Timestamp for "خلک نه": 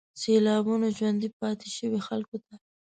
2.07-2.55